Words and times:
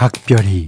각별히 0.00 0.66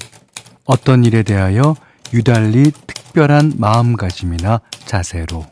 어떤 0.66 1.06
일에 1.06 1.22
대하여 1.22 1.74
유달리 2.12 2.70
특별한 2.70 3.54
마음가짐이나 3.56 4.60
자세로 4.84 5.46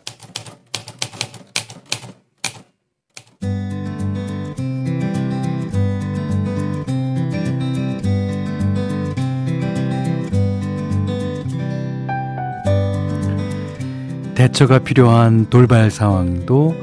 대처가 14.34 14.80
필요한 14.80 15.48
돌발 15.48 15.90
상황도 15.90 16.74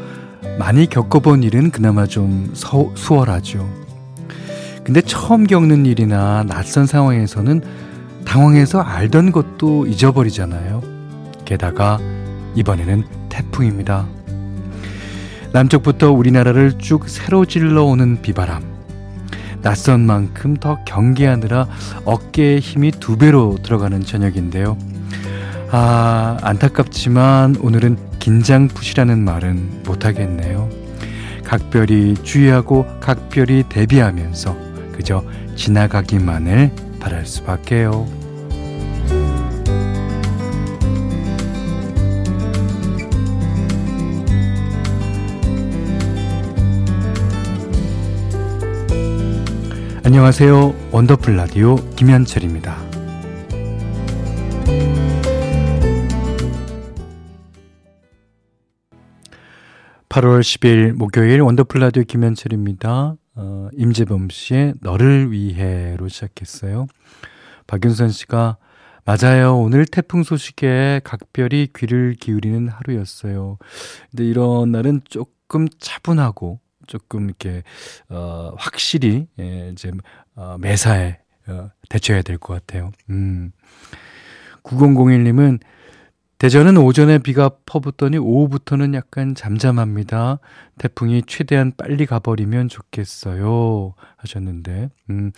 많이 0.58 0.90
겪어본 0.90 1.44
일은 1.44 1.70
그나마 1.70 2.08
좀 2.08 2.50
서, 2.56 2.92
수월하죠. 2.96 3.87
근데 4.88 5.02
처음 5.02 5.46
겪는 5.46 5.86
일이나 5.86 6.46
낯선 6.48 6.86
상황에서는 6.86 7.62
당황해서 8.24 8.80
알던 8.80 9.34
것도 9.34 9.86
잊어버리잖아요. 9.86 10.82
게다가 11.44 12.00
이번에는 12.56 13.04
태풍입니다. 13.28 14.08
남쪽부터 15.52 16.14
우리나라를 16.14 16.78
쭉 16.78 17.10
새로 17.10 17.44
질러오는 17.44 18.22
비바람. 18.22 18.64
낯선 19.62 20.06
만큼 20.06 20.56
더 20.56 20.82
경계하느라 20.86 21.68
어깨에 22.06 22.60
힘이 22.60 22.92
두 22.92 23.18
배로 23.18 23.58
들어가는 23.62 24.06
저녁인데요. 24.06 24.78
아, 25.70 26.38
안타깝지만 26.42 27.58
오늘은 27.60 27.98
긴장 28.20 28.70
푸시라는 28.70 29.20
말은 29.20 29.84
못하겠네요. 29.86 30.70
각별히 31.44 32.14
주의하고 32.24 32.86
각별히 33.02 33.64
대비하면서 33.68 34.67
그저 34.98 35.24
지나가기만을 35.56 36.72
바랄 37.00 37.26
수밖에요. 37.26 38.08
안녕하세요. 50.04 50.74
원더풀 50.92 51.36
라디오 51.36 51.76
김현철입니다. 51.96 52.76
8월 60.10 60.40
10일 60.40 60.94
목요일 60.94 61.42
원더풀 61.42 61.82
라디오 61.82 62.04
김현철입니다. 62.04 63.18
어, 63.38 63.70
임재범 63.74 64.30
씨의 64.30 64.74
너를 64.82 65.32
위해로 65.32 66.08
시작했어요. 66.08 66.88
박윤선 67.68 68.10
씨가 68.10 68.58
맞아요. 69.06 69.58
오늘 69.58 69.86
태풍 69.86 70.24
소식에 70.24 71.00
각별히 71.04 71.70
귀를 71.76 72.16
기울이는 72.20 72.68
하루였어요. 72.68 73.58
근데 74.12 74.26
이런 74.26 74.72
날은 74.72 75.02
조금 75.06 75.68
차분하고 75.80 76.60
조금 76.88 77.26
이렇게 77.26 77.64
어, 78.10 78.52
확실히 78.58 79.28
예, 79.40 79.70
이제 79.72 79.92
어, 80.36 80.58
매사에 80.60 81.20
어, 81.48 81.70
대처해야 81.90 82.22
될 82.24 82.38
것 82.38 82.54
같아요. 82.54 82.92
음. 83.10 83.52
9001님은 84.64 85.60
대전은 86.40 86.78
오전에 86.78 87.18
비가 87.18 87.50
퍼붓더니 87.66 88.20
오후부터는 88.20 88.94
약간 88.94 89.34
잠잠합니다. 89.34 90.40
태풍이 90.78 91.24
최대한 91.26 91.72
빨리 91.76 92.06
가버리면 92.06 92.70
좋겠어요. 92.70 93.96
하셨는데, 94.18 94.90
음, 95.10 95.32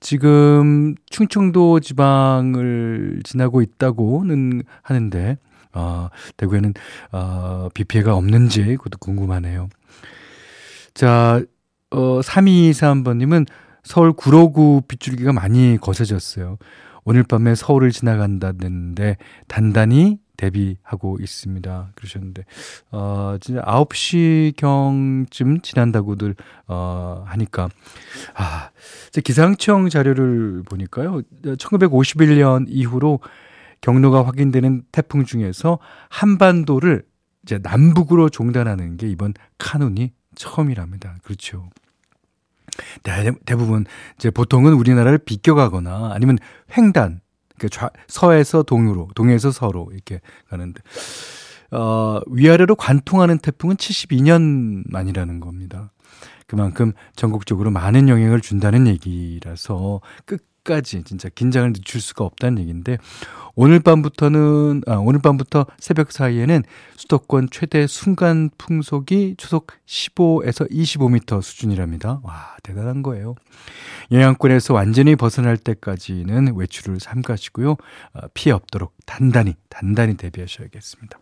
지금 0.00 0.94
충청도 1.10 1.80
지방을 1.80 3.20
지나고 3.24 3.60
있다고는 3.60 4.62
하는데, 4.80 5.36
어, 5.74 6.08
대구에는, 6.38 6.72
어, 7.12 7.68
비 7.74 7.84
피해가 7.84 8.14
없는지 8.14 8.62
그것도 8.76 8.96
궁금하네요. 8.98 9.68
자, 10.94 11.42
어, 11.90 12.20
3223번님은 12.20 13.46
서울 13.84 14.14
구로구 14.14 14.80
빗줄기가 14.88 15.34
많이 15.34 15.76
거세졌어요. 15.78 16.56
오늘 17.04 17.22
밤에 17.22 17.54
서울을 17.54 17.92
지나간다는데 17.92 19.16
단단히 19.46 20.18
대비하고 20.36 21.18
있습니다. 21.20 21.92
그러셨는데, 21.94 22.44
어, 22.90 23.36
진짜 23.40 23.62
9시 23.62 24.56
경쯤 24.56 25.60
지난다고들, 25.60 26.34
어, 26.68 27.24
하니까, 27.26 27.68
아, 28.34 28.70
기상청 29.24 29.88
자료를 29.88 30.62
보니까요. 30.64 31.22
1951년 31.42 32.66
이후로 32.68 33.20
경로가 33.80 34.26
확인되는 34.26 34.82
태풍 34.92 35.24
중에서 35.24 35.78
한반도를 36.08 37.04
이제 37.42 37.58
남북으로 37.62 38.28
종단하는 38.28 38.96
게 38.96 39.08
이번 39.08 39.34
카눈이 39.58 40.12
처음이랍니다. 40.34 41.16
그렇죠. 41.22 41.68
대, 43.02 43.32
대부분 43.44 43.86
이제 44.16 44.30
보통은 44.30 44.72
우리나라를 44.72 45.18
비껴가거나 45.18 46.10
아니면 46.12 46.38
횡단 46.76 47.20
그 47.58 47.68
좌, 47.68 47.90
서에서 48.08 48.62
동으로, 48.62 49.08
동에서 49.14 49.50
서로 49.50 49.88
이렇게 49.92 50.20
가는데, 50.48 50.80
어, 51.70 52.20
위아래로 52.28 52.76
관통하는 52.76 53.38
태풍은 53.38 53.76
72년 53.76 54.84
만이라는 54.86 55.40
겁니다. 55.40 55.92
그만큼 56.46 56.92
전국적으로 57.16 57.70
많은 57.70 58.08
영향을 58.08 58.40
준다는 58.40 58.86
얘기라서 58.86 60.00
끝 60.24 60.44
까지 60.66 61.04
진짜 61.04 61.30
긴장을 61.30 61.72
늦출 61.72 62.00
수가 62.00 62.24
없다는 62.24 62.58
얘기인데 62.58 62.98
오늘 63.54 63.80
밤부터는 63.80 64.82
아, 64.86 64.96
오늘 64.96 65.20
밤부터 65.22 65.64
새벽 65.78 66.12
사이에는 66.12 66.62
수도권 66.96 67.48
최대 67.50 67.86
순간 67.86 68.50
풍속이 68.58 69.36
초속 69.38 69.68
15에서 69.86 70.70
25m 70.70 71.40
수준이랍니다. 71.40 72.20
와 72.22 72.56
대단한 72.62 73.02
거예요. 73.02 73.36
영향권에서 74.12 74.74
완전히 74.74 75.16
벗어날 75.16 75.56
때까지는 75.56 76.54
외출을 76.54 77.00
삼가시고요. 77.00 77.70
어, 77.70 78.20
피해 78.34 78.52
없도록 78.52 78.92
단단히 79.06 79.54
단단히 79.70 80.16
대비하셔야겠습니다. 80.16 81.18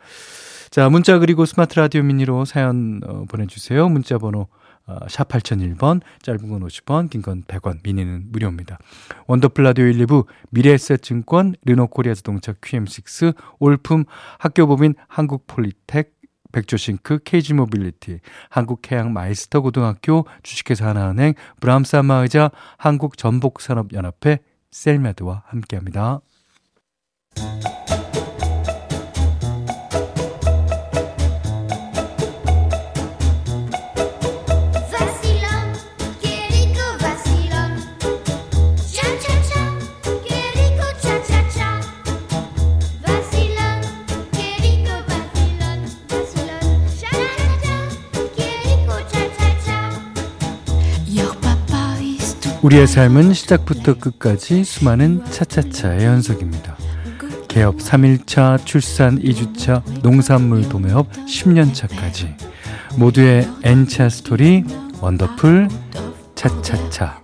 자 0.70 0.88
문자 0.88 1.18
그리고 1.18 1.46
스마트 1.46 1.78
라디오 1.78 2.02
미니로 2.02 2.46
사연 2.46 3.00
어, 3.06 3.26
보내주세요. 3.28 3.88
문자 3.88 4.18
번호 4.18 4.48
어, 4.86 4.98
샵 5.08 5.28
8001번, 5.28 6.00
짧은 6.22 6.48
건 6.48 6.60
50원, 6.60 7.08
긴 7.10 7.22
건 7.22 7.42
100원, 7.44 7.78
미니는 7.82 8.26
무료입니다. 8.30 8.78
원더풀 9.26 9.64
라디오 9.64 9.86
1, 9.86 10.06
2부, 10.06 10.26
미래에셋증권, 10.50 11.54
르노코리아 11.64 12.14
자동차 12.14 12.52
QM6, 12.52 13.34
올품, 13.60 14.04
학교법인 14.38 14.94
한국폴리텍, 15.08 16.12
백조싱크, 16.52 17.20
케이지모빌리티, 17.24 18.20
한국해양 18.50 19.12
마이스터 19.12 19.60
고등학교, 19.60 20.26
주식회사 20.42 20.86
하나은행, 20.88 21.34
브람스 21.60 21.96
안마의자, 21.96 22.50
한국전복산업연합회, 22.78 24.38
셀메드와 24.70 25.44
함께합니다. 25.46 26.20
우리의 52.64 52.86
삶은 52.86 53.34
시작부터 53.34 53.98
끝까지 53.98 54.64
수많은 54.64 55.22
차차차의 55.26 56.06
연속입니다. 56.06 56.78
개업 57.46 57.76
3일차, 57.76 58.64
출산 58.64 59.20
2주차, 59.20 59.82
농산물 60.00 60.66
도매업 60.70 61.12
10년차까지 61.12 62.34
모두의 62.96 63.46
N차 63.62 64.08
스토리 64.08 64.64
원더풀 65.02 65.68
차차차 66.34 67.23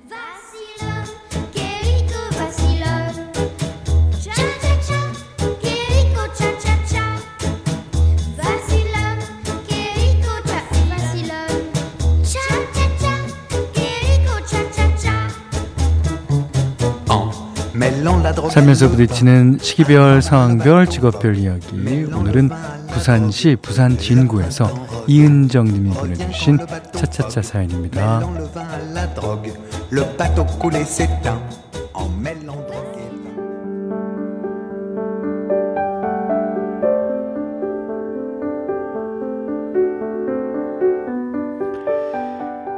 살면서 18.51 18.89
부딪히는 18.91 19.59
시기별, 19.61 20.21
상황별, 20.23 20.87
직업별 20.87 21.37
이야기. 21.37 22.05
오늘은 22.13 22.51
부산시 22.89 23.57
부산 23.63 23.97
진구에서 23.97 24.71
이은정 25.07 25.65
님이 25.67 25.91
보내주신 25.91 26.59
차차차 26.93 27.43
사연입니다. 27.43 28.21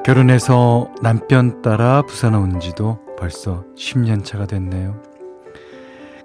결혼해서 0.05 0.91
남편 1.01 1.63
따라 1.63 2.03
부산 2.03 2.35
온 2.35 2.59
지도 2.59 2.99
벌써 3.17 3.65
10년 3.77 4.25
차가 4.25 4.47
됐네요. 4.47 5.12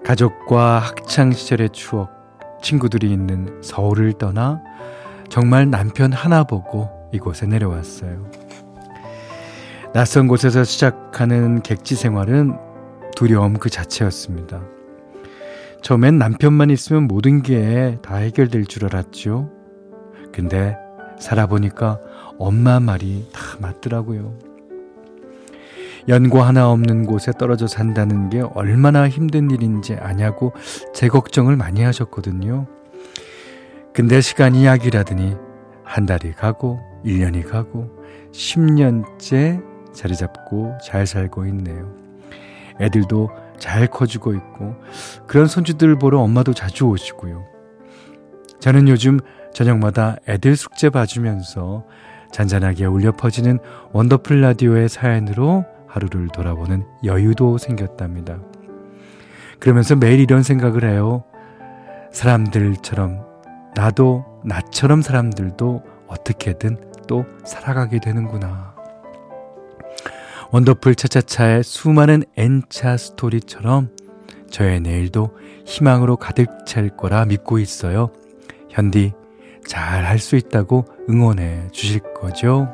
가족과 0.08 0.80
학창 0.80 1.34
시절의 1.34 1.72
추억, 1.72 2.10
친구들이 2.64 3.12
있는 3.12 3.62
서울을 3.62 4.14
떠나 4.14 4.64
정말 5.28 5.70
남편 5.70 6.14
하나 6.14 6.46
보고 6.46 6.90
이곳에 7.12 7.46
내려왔어요. 7.46 8.26
낯선 9.94 10.30
곳에서 10.30 10.64
시작하는 10.64 11.62
객지 11.62 11.96
생활은 11.96 12.58
두려움 13.18 13.56
그 13.56 13.70
자체였습니다. 13.70 14.62
처음엔 15.82 16.18
남편만 16.18 16.70
있으면 16.70 17.04
모든 17.04 17.42
게 17.42 17.98
다 18.02 18.16
해결될 18.16 18.66
줄 18.68 18.86
알았죠. 18.86 19.52
근데 20.32 20.78
살아보니까 21.20 22.00
엄마 22.40 22.80
말이 22.80 23.28
다 23.34 23.42
맞더라고요. 23.60 24.47
연고 26.08 26.42
하나 26.42 26.70
없는 26.70 27.06
곳에 27.06 27.32
떨어져 27.38 27.68
산다는 27.68 28.30
게 28.30 28.42
얼마나 28.54 29.10
힘든 29.10 29.52
일인지 29.52 29.96
아냐고 29.96 30.54
제 30.94 31.08
걱정을 31.08 31.56
많이 31.56 31.84
하셨거든요. 31.84 32.68
근데 33.94 34.22
시간이 34.22 34.66
약이라더니 34.66 35.36
한 35.84 36.06
달이 36.06 36.34
가고 36.34 36.80
1년이 37.06 37.50
가고 37.50 37.90
10년째 38.32 39.64
자리 39.94 40.16
잡고 40.16 40.78
잘 40.84 41.08
살고 41.08 41.46
있네요. 41.48 41.94
애들도 42.80 43.30
잘 43.58 43.88
커지고 43.88 44.34
있고 44.34 44.76
그런 45.26 45.48
손주들 45.48 45.98
보러 45.98 46.20
엄마도 46.20 46.54
자주 46.54 46.86
오시고요. 46.86 47.44
저는 48.60 48.88
요즘 48.88 49.20
저녁마다 49.54 50.18
애들 50.28 50.56
숙제 50.56 50.90
봐주면서 50.90 51.86
잔잔하게 52.32 52.86
울려 52.86 53.12
퍼지는 53.12 53.60
원더풀 53.94 54.42
라디오의 54.42 54.90
사연으로 54.90 55.66
하루를 55.88 56.28
돌아보는 56.30 56.86
여유도 57.04 57.58
생겼답니다. 57.58 58.40
그러면서 59.60 59.96
매일 59.96 60.20
이런 60.20 60.44
생각을 60.44 60.84
해요. 60.90 61.24
사람들처럼 62.12 63.26
나도 63.76 64.26
나처럼 64.44 65.02
사람들도 65.02 65.84
어떻게든 66.08 66.78
또 67.08 67.26
살아가게 67.46 68.00
되는구나. 68.00 68.76
원더풀 70.52 70.96
차차차의 70.96 71.64
수많은 71.64 72.24
N차 72.38 72.98
스토리처럼 72.98 73.90
저의 74.50 74.80
내일도 74.80 75.36
희망으로 75.66 76.16
가득 76.16 76.66
찰 76.66 76.90
거라 76.96 77.26
믿고 77.26 77.60
있어요. 77.60 78.12
현디 78.70 79.14
잘 79.68 80.06
할 80.06 80.20
수 80.20 80.38
있다고 80.38 80.86
응원해 81.10 81.68
주실 81.72 82.00
거죠? 82.14 82.74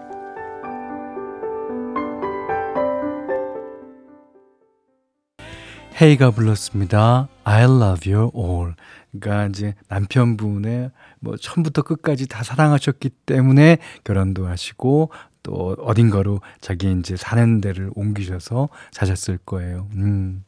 헤이가 6.02 6.32
불렀습니다. 6.32 7.28
I 7.44 7.64
love 7.64 8.12
you 8.12 8.32
all. 8.36 8.74
그러니까 9.12 9.48
이제 9.48 9.76
남편분의 9.90 10.92
뭐 11.20 11.38
처음부터 11.38 11.84
끝까지 11.84 12.28
다 12.28 12.44
사랑하셨기 12.44 13.10
때문에 13.26 13.78
결혼도 14.04 14.48
하시고 14.48 15.12
또 15.44 15.76
어딘가로 15.80 16.40
자기 16.62 16.92
이제 16.92 17.16
사는 17.16 17.62
데를 17.62 17.92
옮기셔서 17.96 18.70
사셨을 18.92 19.38
거예요. 19.46 19.88
음. 19.96 20.44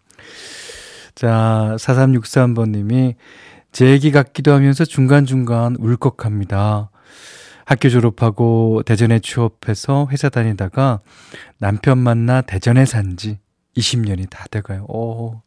자, 1.13 1.75
4363번 1.77 2.71
님이 2.71 3.15
제 3.71 3.89
얘기 3.89 4.12
같기도 4.12 4.53
하면서 4.53 4.83
중간중간 4.83 5.75
울컥합니다. 5.80 6.89
학교 7.65 7.89
졸업하고 7.89 8.83
대전에 8.86 9.19
취업해서 9.19 10.07
회사 10.12 10.30
다니다가 10.30 11.01
남편 11.57 11.97
만나 11.97 12.42
대전에 12.42 12.86
산지 12.86 13.39
20년이 13.75 14.30
다 14.30 14.45
돼가요. 14.50 14.86
오. 14.86 15.42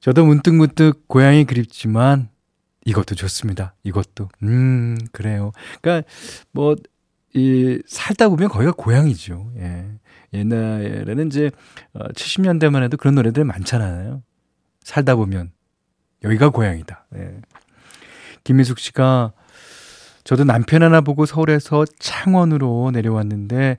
저도 0.00 0.24
문득문득 0.24 1.08
고향이 1.08 1.44
그립지만 1.44 2.28
이것도 2.84 3.14
좋습니다. 3.14 3.74
이것도. 3.82 4.28
음, 4.42 4.96
그래요. 5.12 5.52
그러니까 5.80 6.08
뭐, 6.52 6.76
이, 7.34 7.82
살다 7.86 8.28
보면 8.30 8.48
거기가 8.48 8.72
고향이죠. 8.72 9.52
예. 9.58 9.86
옛날에는 10.32 11.26
이제, 11.26 11.50
어, 11.92 12.08
70년대만 12.08 12.82
해도 12.82 12.96
그런 12.96 13.14
노래들 13.16 13.44
많잖아요. 13.44 14.22
살다 14.82 15.16
보면 15.16 15.52
여기가 16.24 16.48
고향이다. 16.50 17.06
예. 17.16 17.40
김미숙 18.44 18.78
씨가 18.78 19.32
저도 20.24 20.44
남편 20.44 20.82
하나 20.82 21.00
보고 21.00 21.26
서울에서 21.26 21.84
창원으로 21.98 22.90
내려왔는데, 22.92 23.78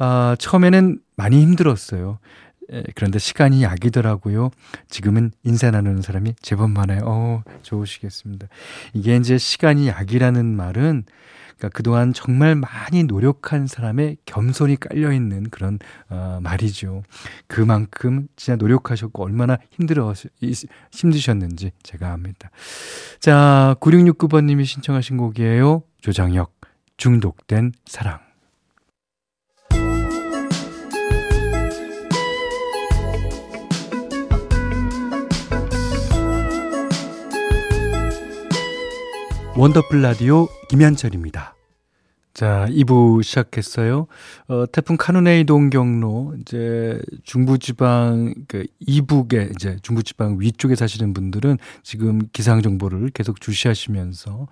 아, 0.00 0.34
처음에는 0.38 0.98
많이 1.14 1.42
힘들었어요. 1.42 2.18
에, 2.72 2.82
그런데 2.94 3.18
시간이 3.18 3.62
약이더라고요. 3.62 4.50
지금은 4.88 5.30
인사 5.44 5.70
나누는 5.70 6.00
사람이 6.00 6.34
제법 6.40 6.70
많아요. 6.70 7.02
어, 7.04 7.42
좋으시겠습니다. 7.62 8.48
이게 8.94 9.16
이제 9.16 9.36
시간이 9.36 9.88
약이라는 9.88 10.56
말은 10.56 11.04
그러니까 11.58 11.68
그동안 11.76 12.14
정말 12.14 12.54
많이 12.54 13.04
노력한 13.04 13.66
사람의 13.66 14.16
겸손이 14.24 14.76
깔려 14.76 15.12
있는 15.12 15.44
그런 15.50 15.78
어, 16.08 16.38
말이죠. 16.42 17.02
그만큼 17.46 18.26
진짜 18.36 18.56
노력하셨고 18.56 19.22
얼마나 19.22 19.58
힘드셨는지 20.92 21.72
제가 21.82 22.12
압니다. 22.12 22.50
자, 23.20 23.76
9669번 23.80 24.46
님이 24.46 24.64
신청하신 24.64 25.18
곡이에요. 25.18 25.82
조장혁 26.00 26.58
중독된 26.96 27.72
사랑. 27.84 28.29
원더풀 39.60 40.00
라디오 40.00 40.48
김현철입니다. 40.70 41.54
자, 42.32 42.66
2부 42.70 43.22
시작했어요. 43.22 44.06
어, 44.48 44.64
태풍 44.72 44.96
카눈의 44.96 45.44
이동경로, 45.44 46.36
이제 46.40 46.98
중부지방, 47.24 48.32
그, 48.48 48.64
이북에, 48.78 49.50
이제 49.54 49.76
중부지방 49.82 50.38
위쪽에 50.40 50.74
사시는 50.76 51.12
분들은 51.12 51.58
지금 51.82 52.22
기상정보를 52.32 53.10
계속 53.10 53.42
주시하시면서, 53.42 54.48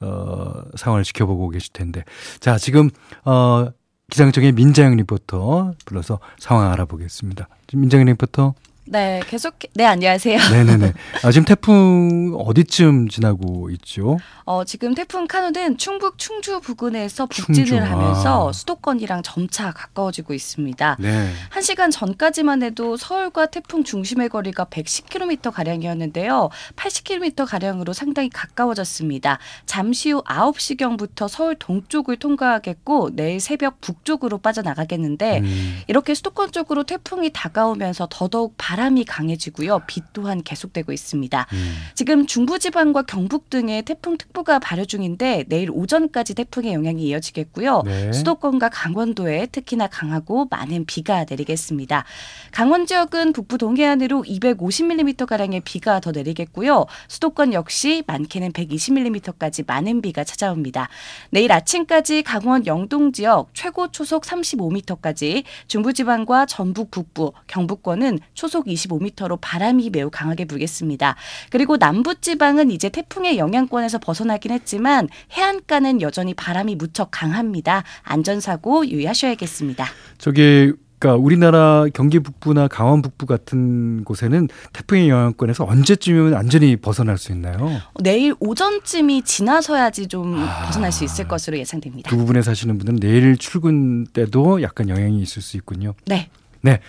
어, 0.00 0.52
상황을 0.74 1.04
지켜보고 1.04 1.48
계실 1.48 1.72
텐데. 1.72 2.04
자, 2.40 2.58
지금, 2.58 2.90
어, 3.24 3.66
기상청의 4.10 4.52
민자영 4.52 4.94
리포터 4.96 5.72
불러서 5.86 6.20
상황 6.38 6.70
알아보겠습니다. 6.70 7.48
민자영 7.72 8.04
리포터. 8.04 8.52
네, 8.86 9.20
계속 9.28 9.56
네 9.74 9.84
안녕하세요. 9.84 10.38
네네네. 10.50 10.92
아, 11.22 11.30
지금 11.30 11.44
태풍 11.44 12.34
어디쯤 12.36 13.08
지나고 13.08 13.70
있죠? 13.70 14.18
어, 14.44 14.64
지금 14.64 14.94
태풍 14.96 15.28
카누는 15.28 15.76
충북 15.76 16.18
충주 16.18 16.58
부근에서 16.60 17.26
북진을 17.26 17.66
충주. 17.66 17.84
하면서 17.84 18.48
아. 18.48 18.52
수도권이랑 18.52 19.22
점차 19.22 19.70
가까워지고 19.70 20.34
있습니다. 20.34 20.96
네. 20.98 21.30
한 21.50 21.62
시간 21.62 21.92
전까지만 21.92 22.64
해도 22.64 22.96
서울과 22.96 23.46
태풍 23.46 23.84
중심의 23.84 24.28
거리가 24.28 24.64
110km 24.64 25.52
가량이었는데요. 25.52 26.48
80km 26.74 27.46
가량으로 27.46 27.92
상당히 27.92 28.28
가까워졌습니다. 28.28 29.38
잠시 29.66 30.10
후 30.10 30.24
9시경부터 30.24 31.28
서울 31.28 31.54
동쪽을 31.54 32.16
통과하겠고 32.16 33.10
내일 33.14 33.38
새벽 33.38 33.80
북쪽으로 33.80 34.38
빠져나가겠는데 34.38 35.40
음. 35.40 35.80
이렇게 35.86 36.14
수도권 36.14 36.50
쪽으로 36.50 36.82
태풍이 36.82 37.30
다가오면서 37.32 38.08
더더욱 38.10 38.54
바람 38.56 38.79
이 38.96 39.04
강해지고요. 39.04 39.82
비 39.86 40.00
또한 40.12 40.42
계속되고 40.42 40.92
있습니다. 40.92 41.46
음. 41.52 41.74
지금 41.94 42.26
중부지방과 42.26 43.02
경북 43.02 43.50
등의 43.50 43.82
태풍 43.82 44.16
특보가 44.16 44.58
발효 44.58 44.84
중인데 44.84 45.44
내일 45.48 45.70
오전까지 45.70 46.34
태풍의 46.34 46.72
영향이 46.72 47.02
이어지겠고요. 47.02 47.82
네. 47.84 48.12
수도권과 48.12 48.70
강원도에 48.70 49.46
특히나 49.46 49.86
강하고 49.86 50.46
많은 50.50 50.86
비가 50.86 51.24
내리겠습니다. 51.28 52.04
강원 52.52 52.86
지역은 52.86 53.32
북부 53.32 53.58
동해안으로 53.58 54.22
250mm 54.22 55.26
가량의 55.26 55.60
비가 55.60 56.00
더 56.00 56.10
내리겠고요. 56.10 56.86
수도권 57.08 57.52
역시 57.52 58.02
많게는 58.06 58.52
120mm까지 58.52 59.66
많은 59.66 60.00
비가 60.02 60.24
찾아옵니다. 60.24 60.88
내일 61.30 61.52
아침까지 61.52 62.22
강원 62.22 62.66
영동 62.66 63.12
지역 63.12 63.50
최고 63.54 63.90
초속 63.90 64.22
35m까지 64.24 65.44
중부지방과 65.68 66.46
전북 66.46 66.90
북부, 66.90 67.32
경북권은 67.46 68.18
초속 68.34 68.59
시속 68.60 68.66
25m로 68.66 69.38
바람이 69.40 69.90
매우 69.90 70.10
강하게 70.10 70.44
불겠습니다. 70.44 71.16
그리고 71.50 71.76
남부지방은 71.76 72.70
이제 72.70 72.88
태풍의 72.88 73.38
영향권에서 73.38 73.98
벗어나긴 73.98 74.52
했지만 74.52 75.08
해안가는 75.32 76.02
여전히 76.02 76.34
바람이 76.34 76.76
무척 76.76 77.08
강합니다. 77.10 77.84
안전사고 78.02 78.86
유의하셔야겠습니다. 78.88 79.86
저기 80.18 80.72
그러니까 80.98 81.22
우리나라 81.24 81.86
경기 81.94 82.18
북부나 82.18 82.68
강원 82.68 83.00
북부 83.00 83.24
같은 83.24 84.04
곳에는 84.04 84.48
태풍의 84.74 85.08
영향권에서 85.08 85.64
언제쯤이면 85.64 86.34
완전히 86.34 86.76
벗어날 86.76 87.16
수 87.16 87.32
있나요? 87.32 87.80
내일 88.02 88.34
오전쯤이 88.38 89.22
지나서야지 89.22 90.08
좀 90.08 90.34
아, 90.46 90.66
벗어날 90.66 90.92
수 90.92 91.04
있을 91.04 91.26
것으로 91.26 91.56
예상됩니다. 91.56 92.10
그 92.10 92.16
부분에 92.18 92.42
사시는 92.42 92.76
분들은 92.76 93.00
내일 93.00 93.38
출근 93.38 94.04
때도 94.04 94.60
약간 94.60 94.90
영향이 94.90 95.22
있을 95.22 95.40
수 95.40 95.56
있군요. 95.56 95.94
네. 96.04 96.28
네. 96.62 96.80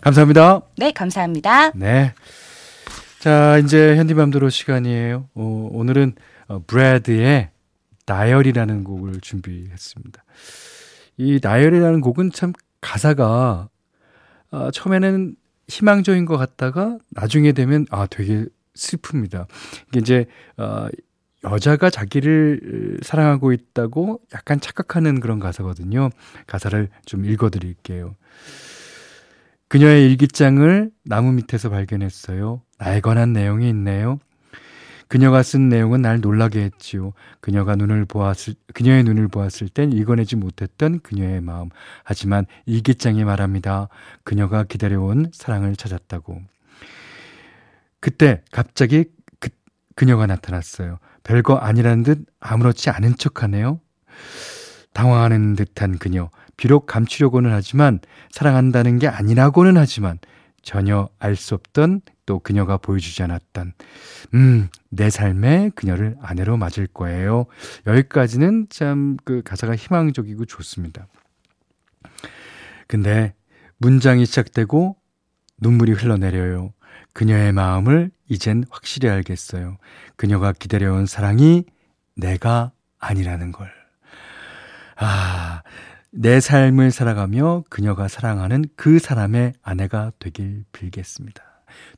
감사합니다. 0.00 0.62
네, 0.76 0.92
감사합니다. 0.92 1.70
네. 1.72 2.14
자, 3.20 3.58
이제 3.58 3.96
현디맘대로 3.96 4.48
시간이에요. 4.50 5.28
어, 5.34 5.68
오늘은 5.72 6.14
어, 6.48 6.62
브래드의 6.66 7.50
나열이라는 8.06 8.82
곡을 8.84 9.20
준비했습니다. 9.20 10.24
이 11.18 11.38
나열이라는 11.42 12.00
곡은 12.00 12.32
참 12.32 12.52
가사가 12.80 13.68
아, 14.50 14.70
처음에는 14.72 15.36
희망적인 15.68 16.24
것 16.24 16.36
같다가 16.36 16.98
나중에 17.10 17.52
되면 17.52 17.86
아 17.90 18.06
되게 18.06 18.46
슬픕니다. 18.74 19.46
이게 19.88 20.00
이제 20.00 20.26
어, 20.56 20.88
여자가 21.44 21.88
자기를 21.88 22.98
사랑하고 23.02 23.52
있다고 23.52 24.20
약간 24.34 24.60
착각하는 24.60 25.20
그런 25.20 25.38
가사거든요. 25.38 26.10
가사를 26.46 26.88
좀 27.06 27.24
읽어드릴게요. 27.24 28.16
그녀의 29.70 30.04
일기장을 30.10 30.90
나무 31.04 31.30
밑에서 31.30 31.70
발견했어요. 31.70 32.60
나에 32.78 33.00
관한 33.00 33.32
내용이 33.32 33.68
있네요. 33.68 34.18
그녀가 35.06 35.44
쓴 35.44 35.68
내용은 35.68 36.02
날 36.02 36.20
놀라게 36.20 36.60
했지요. 36.60 37.12
그녀가 37.40 37.76
눈을 37.76 38.04
보았을, 38.04 38.54
그녀의 38.74 39.04
눈을 39.04 39.28
보았을 39.28 39.68
땐 39.68 39.92
읽어내지 39.92 40.34
못했던 40.34 40.98
그녀의 40.98 41.40
마음. 41.40 41.68
하지만 42.02 42.46
일기장이 42.66 43.22
말합니다. 43.22 43.88
그녀가 44.24 44.64
기다려온 44.64 45.30
사랑을 45.32 45.76
찾았다고. 45.76 46.42
그때 48.00 48.42
갑자기 48.50 49.04
그, 49.38 49.50
그녀가 49.94 50.26
나타났어요. 50.26 50.98
별거 51.22 51.54
아니라는 51.54 52.02
듯 52.02 52.26
아무렇지 52.40 52.90
않은 52.90 53.14
척 53.18 53.44
하네요. 53.44 53.80
당황하는 54.94 55.54
듯한 55.54 55.98
그녀. 55.98 56.28
비록 56.60 56.84
감추려고는 56.84 57.50
하지만 57.52 58.00
사랑한다는 58.30 58.98
게 58.98 59.08
아니라고는 59.08 59.78
하지만 59.78 60.18
전혀 60.60 61.08
알 61.18 61.34
수 61.34 61.54
없던 61.54 62.02
또 62.26 62.38
그녀가 62.38 62.76
보여주지 62.76 63.22
않았던 63.22 63.72
음, 64.34 64.68
내 64.90 65.08
삶에 65.08 65.70
그녀를 65.74 66.16
아내로 66.20 66.58
맞을 66.58 66.86
거예요. 66.86 67.46
여기까지는 67.86 68.66
참 68.68 69.16
그 69.24 69.40
가사가 69.42 69.74
희망적이고 69.74 70.44
좋습니다. 70.44 71.06
근데 72.86 73.32
문장이 73.78 74.26
시작되고 74.26 74.96
눈물이 75.62 75.92
흘러내려요. 75.92 76.74
그녀의 77.14 77.52
마음을 77.52 78.10
이젠 78.28 78.64
확실히 78.68 79.08
알겠어요. 79.08 79.78
그녀가 80.16 80.52
기다려온 80.52 81.06
사랑이 81.06 81.64
내가 82.16 82.72
아니라는 82.98 83.50
걸. 83.50 83.72
아, 84.96 85.62
내 86.12 86.40
삶을 86.40 86.90
살아가며 86.90 87.64
그녀가 87.68 88.08
사랑하는 88.08 88.64
그 88.76 88.98
사람의 88.98 89.52
아내가 89.62 90.12
되길 90.18 90.64
빌겠습니다. 90.72 91.42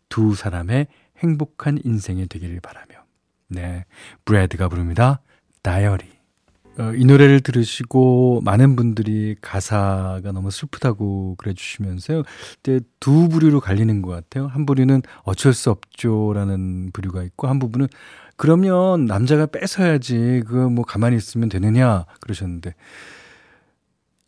두 0.09 0.35
사람의 0.35 0.89
행복한 1.19 1.79
인생이 1.83 2.27
되기를 2.27 2.61
바라며. 2.61 3.05
네. 3.49 3.85
브래드가 4.25 4.69
부릅니다. 4.69 5.21
다이어리. 5.63 6.05
어, 6.79 6.93
이 6.95 7.05
노래를 7.05 7.41
들으시고 7.41 8.41
많은 8.45 8.77
분들이 8.77 9.37
가사가 9.41 10.33
너무 10.33 10.51
슬프다고 10.51 11.35
그래 11.37 11.53
주시면서요. 11.55 12.23
두 12.99 13.29
부류로 13.29 13.61
갈리는 13.61 14.03
것 14.03 14.11
같아요. 14.11 14.47
한 14.47 14.65
부류는 14.65 15.03
어쩔 15.23 15.53
수 15.53 15.71
없죠라는 15.71 16.93
부류가 16.93 17.23
있고 17.25 17.47
한 17.47 17.59
부분은 17.59 17.89
그러면 18.37 19.05
남자가 19.05 19.47
뺏어야지 19.47 20.43
그거 20.47 20.71
뭐 20.71 20.85
가만히 20.85 21.17
있으면 21.17 21.51
되느냐 21.51 22.07
그러셨는데 22.21 22.75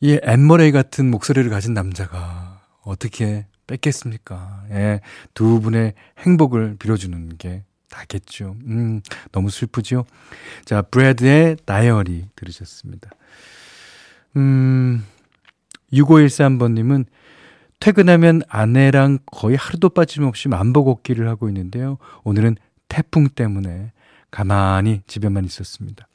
이 0.04 0.20
엠머레이 0.22 0.70
같은 0.70 1.10
목소리를 1.10 1.48
가진 1.48 1.72
남자가 1.72 2.60
어떻게 2.82 3.46
뺏겠습니까? 3.66 4.64
예, 4.68 5.00
두 5.32 5.62
분의 5.62 5.94
행복을 6.18 6.76
빌어주는 6.78 7.38
게 7.38 7.64
다겠죠. 7.88 8.54
음, 8.66 9.00
너무 9.32 9.48
슬프죠? 9.48 10.04
자, 10.66 10.82
브래드의 10.82 11.56
다이어리 11.64 12.26
들으셨습니다. 12.36 13.12
음, 14.36 15.02
6513번님은 15.90 17.06
퇴근하면 17.80 18.42
아내랑 18.46 19.20
거의 19.24 19.56
하루도 19.56 19.88
빠짐없이 19.88 20.48
만보 20.48 20.84
걷기를 20.84 21.26
하고 21.28 21.48
있는데요. 21.48 21.96
오늘은 22.24 22.56
태풍 22.88 23.30
때문에 23.30 23.92
가만히 24.30 25.00
집에만 25.06 25.46
있었습니다. 25.46 26.06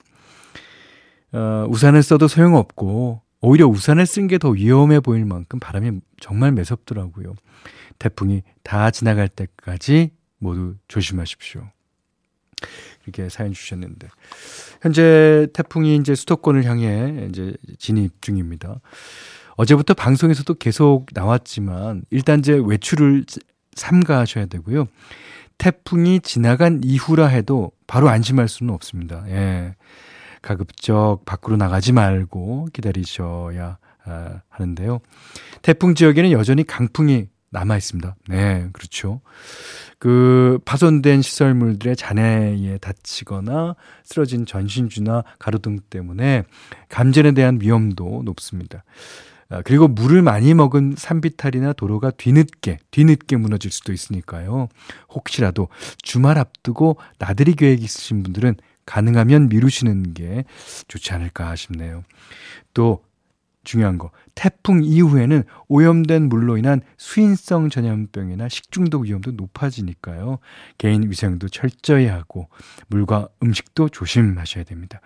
어, 1.31 1.65
우산을 1.67 2.03
써도 2.03 2.27
소용없고 2.27 3.27
오히려 3.41 3.67
우산을 3.67 4.05
쓴 4.05 4.27
게 4.27 4.37
더 4.37 4.49
위험해 4.49 4.99
보일 4.99 5.25
만큼 5.25 5.59
바람이 5.59 5.99
정말 6.19 6.51
매섭더라고요. 6.51 7.35
태풍이 7.97 8.43
다 8.63 8.91
지나갈 8.91 9.27
때까지 9.27 10.11
모두 10.37 10.75
조심하십시오. 10.87 11.67
이렇게 13.05 13.29
사연 13.29 13.53
주셨는데 13.53 14.07
현재 14.81 15.47
태풍이 15.53 15.95
이제 15.95 16.15
수도권을 16.15 16.65
향해 16.65 17.27
이제 17.29 17.53
진입 17.77 18.21
중입니다. 18.21 18.81
어제부터 19.55 19.93
방송에서도 19.93 20.53
계속 20.55 21.07
나왔지만 21.13 22.03
일단 22.09 22.39
이제 22.39 22.53
외출을 22.53 23.25
삼가하셔야 23.75 24.45
되고요. 24.47 24.87
태풍이 25.57 26.21
지나간 26.21 26.81
이후라 26.83 27.27
해도 27.27 27.71
바로 27.87 28.09
안심할 28.09 28.47
수는 28.47 28.73
없습니다. 28.73 29.25
예. 29.27 29.75
가급적 30.41 31.21
밖으로 31.25 31.57
나가지 31.57 31.91
말고 31.91 32.69
기다리셔야 32.73 33.77
아, 34.05 34.41
하는데요. 34.49 34.99
태풍 35.61 35.95
지역에는 35.95 36.31
여전히 36.31 36.63
강풍이 36.63 37.27
남아 37.51 37.77
있습니다. 37.77 38.15
네, 38.27 38.69
그렇죠. 38.73 39.21
그 39.97 40.59
파손된 40.65 41.21
시설물들의 41.21 41.95
잔해에 41.95 42.77
다치거나 42.79 43.75
쓰러진 44.03 44.45
전신주나 44.45 45.23
가로등 45.39 45.79
때문에 45.89 46.43
감전에 46.89 47.33
대한 47.33 47.59
위험도 47.61 48.21
높습니다. 48.23 48.83
아, 49.49 49.63
그리고 49.63 49.87
물을 49.87 50.21
많이 50.21 50.53
먹은 50.53 50.93
산비탈이나 50.95 51.73
도로가 51.73 52.11
뒤늦게 52.11 52.77
뒤늦게 52.91 53.35
무너질 53.37 53.71
수도 53.71 53.91
있으니까요. 53.91 54.69
혹시라도 55.09 55.69
주말 56.03 56.37
앞두고 56.37 56.97
나들이 57.17 57.55
계획 57.55 57.81
있으신 57.81 58.21
분들은 58.21 58.55
가능하면 58.89 59.49
미루시는 59.49 60.15
게 60.15 60.45
좋지 60.87 61.13
않을까 61.13 61.55
싶네요. 61.55 62.03
또 62.73 63.03
중요한 63.63 63.99
거 63.99 64.09
태풍 64.33 64.83
이후에는 64.83 65.43
오염된 65.67 66.27
물로 66.27 66.57
인한 66.57 66.81
수인성 66.97 67.69
전염병이나 67.69 68.49
식중독 68.49 69.03
위험도 69.03 69.33
높아지니까요. 69.33 70.39
개인 70.79 71.07
위생도 71.07 71.49
철저히 71.49 72.07
하고 72.07 72.49
물과 72.87 73.27
음식도 73.43 73.89
조심하셔야 73.89 74.63
됩니다. 74.63 75.01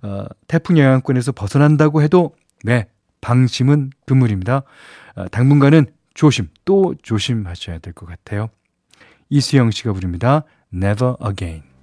어, 0.00 0.24
태풍 0.48 0.78
영향권에서 0.78 1.32
벗어난다고 1.32 2.00
해도 2.00 2.34
네 2.64 2.86
방심은 3.20 3.90
금물입니다. 4.06 4.62
어, 5.16 5.28
당분간은 5.28 5.86
조심 6.14 6.48
또 6.64 6.94
조심하셔야 7.02 7.80
될 7.80 7.92
것 7.92 8.06
같아요. 8.06 8.48
이수영 9.28 9.72
씨가 9.72 9.92
부릅니다. 9.92 10.44
Never 10.72 11.16
Again. 11.22 11.75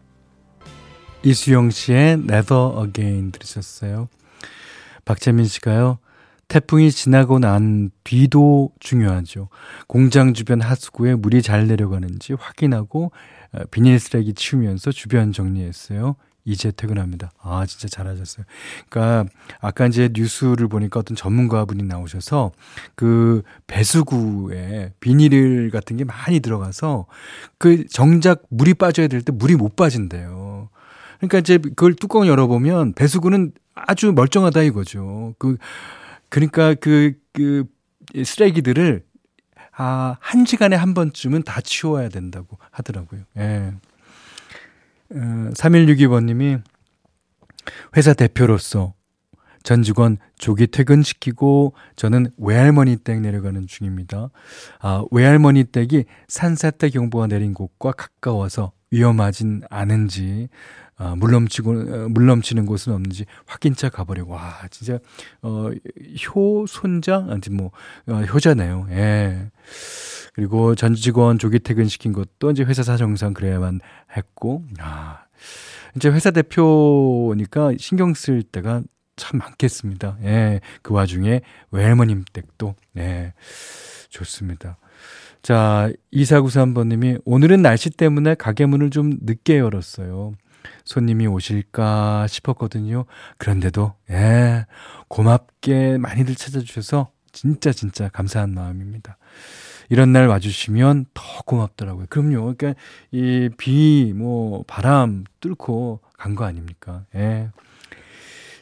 이수영 1.23 1.69
씨의 1.71 2.13
Never 2.13 2.83
Again 2.85 3.31
들으셨어요. 3.31 4.09
박재민 5.05 5.45
씨가요. 5.45 5.99
태풍이 6.49 6.91
지나고 6.91 7.39
난 7.39 7.89
뒤도 8.03 8.71
중요하죠. 8.79 9.47
공장 9.87 10.33
주변 10.33 10.61
하수구에 10.61 11.15
물이 11.15 11.41
잘 11.41 11.67
내려가는지 11.67 12.33
확인하고 12.33 13.11
어, 13.53 13.59
비닐 13.71 13.99
쓰레기 13.99 14.33
치우면서 14.33 14.91
주변 14.91 15.31
정리했어요. 15.31 16.15
이제 16.45 16.71
퇴근합니다. 16.71 17.31
아, 17.41 17.65
진짜 17.65 17.87
잘하셨어요. 17.87 18.45
그러니까 18.89 19.31
아까 19.61 19.87
이제 19.87 20.09
뉴스를 20.11 20.67
보니까 20.67 20.99
어떤 20.99 21.15
전문가분이 21.15 21.83
나오셔서 21.83 22.51
그 22.95 23.43
배수구에 23.67 24.91
비닐 24.99 25.71
같은 25.71 25.95
게 25.95 26.03
많이 26.03 26.41
들어가서 26.41 27.05
그 27.57 27.87
정작 27.87 28.43
물이 28.49 28.73
빠져야 28.73 29.07
될 29.07 29.21
때 29.21 29.31
물이 29.31 29.55
못 29.55 29.77
빠진대요. 29.77 30.52
그러니까 31.23 31.39
이제 31.39 31.57
그걸 31.57 31.95
뚜껑 31.95 32.27
열어보면 32.27 32.93
배수구는 32.93 33.53
아주 33.75 34.11
멀쩡하다 34.11 34.61
이거죠. 34.63 35.35
그, 35.37 35.57
그러니까 36.27 36.73
그, 36.73 37.13
그 37.31 37.63
쓰레기들을 38.25 39.03
아, 39.75 40.17
한 40.19 40.45
시간에 40.45 40.75
한 40.75 40.93
번쯤은 40.93 41.43
다 41.43 41.61
치워야 41.61 42.09
된다고 42.09 42.57
하더라고요. 42.71 43.21
예. 43.37 43.73
어, 45.11 45.15
3162번님이 45.55 46.61
회사 47.95 48.13
대표로서 48.13 48.93
전 49.63 49.81
직원 49.81 50.17
조기 50.37 50.67
퇴근시키고 50.67 51.73
저는 51.95 52.31
외할머니 52.37 52.97
댁 52.97 53.21
내려가는 53.21 53.65
중입니다. 53.65 54.29
아, 54.81 55.05
외할머니 55.09 55.63
댁이 55.63 56.03
산사태 56.27 56.89
경보가 56.89 57.27
내린 57.27 57.53
곳과 57.53 57.93
가까워서 57.93 58.73
위험하진 58.91 59.61
않은지 59.69 60.49
아, 61.03 61.15
물넘치고 61.15 61.71
어, 61.71 62.07
물넘치는 62.09 62.65
곳은 62.65 62.93
없는지 62.93 63.25
확인차 63.45 63.89
가보려고 63.89 64.33
와 64.33 64.59
진짜 64.71 64.99
어 65.41 65.69
효 66.33 66.65
손자 66.67 67.25
아니 67.29 67.41
뭐 67.51 67.71
어, 68.07 68.13
효자네요. 68.21 68.87
예. 68.91 69.51
그리고 70.33 70.75
전 70.75 70.95
직원 70.95 71.37
조기 71.37 71.59
퇴근시킨 71.59 72.13
것도 72.13 72.51
이제 72.51 72.63
회사 72.63 72.83
사정상 72.83 73.33
그래야만 73.33 73.81
했고 74.15 74.63
아 74.79 75.25
이제 75.95 76.09
회사 76.09 76.31
대표니까 76.31 77.73
신경 77.77 78.13
쓸 78.13 78.41
때가 78.43 78.81
참 79.15 79.39
많겠습니다. 79.39 80.17
예. 80.23 80.61
그 80.81 80.93
와중에 80.93 81.41
외할머님 81.71 82.23
댁도 82.31 82.75
예. 82.97 83.33
좋습니다. 84.09 84.77
자, 85.41 85.91
2493번님이 86.13 87.21
오늘은 87.25 87.61
날씨 87.61 87.89
때문에 87.89 88.35
가게 88.35 88.65
문을 88.65 88.91
좀 88.91 89.17
늦게 89.21 89.59
열었어요. 89.59 90.33
손님이 90.85 91.27
오실까 91.27 92.27
싶었거든요. 92.27 93.05
그런데도, 93.37 93.93
예, 94.11 94.65
고맙게 95.07 95.97
많이들 95.97 96.35
찾아주셔서 96.35 97.11
진짜 97.31 97.71
진짜 97.71 98.09
감사한 98.09 98.53
마음입니다. 98.53 99.17
이런 99.89 100.11
날 100.13 100.27
와주시면 100.27 101.05
더 101.13 101.23
고맙더라고요. 101.45 102.05
그럼요. 102.09 102.53
그러니까 102.55 102.73
이 103.11 103.49
비, 103.57 104.13
뭐, 104.15 104.63
바람 104.67 105.23
뚫고 105.39 105.99
간 106.17 106.35
거 106.35 106.45
아닙니까? 106.45 107.05
예. 107.15 107.49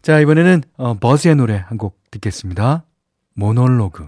자, 0.02 0.20
이번에는 0.20 0.64
어, 0.78 0.96
버즈의 0.96 1.36
노래 1.36 1.58
한 1.68 1.78
곡 1.78 2.00
듣겠습니다. 2.12 2.84
모놀로그. 3.36 4.08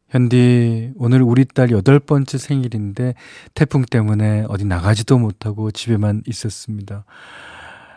현디, 0.11 0.91
오늘 0.97 1.21
우리 1.21 1.45
딸 1.45 1.71
여덟 1.71 1.99
번째 1.99 2.37
생일인데 2.37 3.15
태풍 3.53 3.83
때문에 3.83 4.45
어디 4.49 4.65
나가지도 4.65 5.17
못하고 5.17 5.71
집에만 5.71 6.23
있었습니다. 6.27 7.05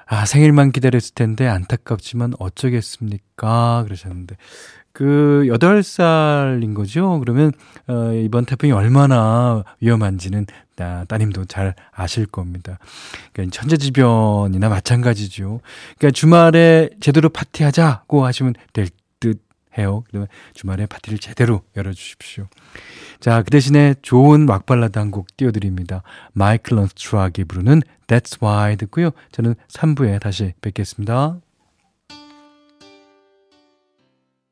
아, 0.06 0.24
생일만 0.24 0.70
기다렸을 0.70 1.14
텐데 1.14 1.48
안타깝지만 1.48 2.34
어쩌겠습니까? 2.38 3.82
그러셨는데. 3.84 4.36
그, 4.92 5.44
여덟 5.48 5.82
살인 5.82 6.72
거죠? 6.72 7.18
그러면, 7.18 7.50
어, 7.88 8.12
이번 8.12 8.44
태풍이 8.44 8.70
얼마나 8.70 9.64
위험한지는 9.80 10.46
나, 10.76 11.04
따님도 11.04 11.46
잘 11.46 11.74
아실 11.90 12.26
겁니다. 12.26 12.78
그러니까 13.32 13.58
천재지변이나 13.58 14.68
마찬가지죠. 14.68 15.60
그러니까 15.98 16.14
주말에 16.14 16.90
제대로 17.00 17.28
파티하자고 17.28 18.24
하시면 18.24 18.54
될 18.72 18.88
해요. 19.78 20.04
그러면 20.08 20.28
주말에 20.54 20.86
파티를 20.86 21.18
제대로 21.18 21.62
열어주십시오. 21.76 22.46
자, 23.20 23.42
그 23.42 23.50
대신에 23.50 23.94
좋은 24.02 24.48
왁발라드 24.48 24.98
한 24.98 25.10
곡 25.10 25.36
띄워드립니다. 25.36 26.02
마이클 26.32 26.76
런스트락이 26.76 27.44
부르는 27.44 27.82
That's 28.06 28.42
Why 28.42 28.76
듣고요. 28.76 29.10
저는 29.32 29.54
3부에 29.68 30.20
다시 30.20 30.54
뵙겠습니다. 30.60 31.38